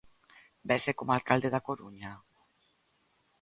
Vese 0.69 0.91
como 0.97 1.11
alcalde 1.13 1.53
da 1.53 1.65
Coruña? 1.67 2.11